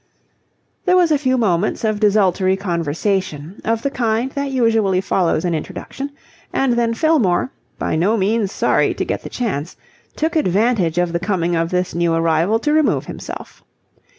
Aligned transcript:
There 0.85 0.95
was 0.97 1.11
a 1.11 1.17
few 1.19 1.37
moments 1.37 1.83
of 1.83 1.99
desultory 1.99 2.57
conversation, 2.57 3.61
of 3.63 3.83
the 3.83 3.91
kind 3.91 4.31
that 4.31 4.49
usually 4.49 4.99
follows 4.99 5.45
an 5.45 5.53
introduction, 5.53 6.09
and 6.51 6.73
then 6.73 6.95
Fillmore, 6.95 7.51
by 7.77 7.95
no 7.95 8.17
means 8.17 8.51
sorry 8.51 8.95
to 8.95 9.05
get 9.05 9.21
the 9.21 9.29
chance, 9.29 9.77
took 10.15 10.35
advantage 10.35 10.97
of 10.97 11.13
the 11.13 11.19
coming 11.19 11.55
of 11.55 11.69
this 11.69 11.93
new 11.93 12.15
arrival 12.15 12.57
to 12.61 12.73
remove 12.73 13.05
himself. 13.05 13.63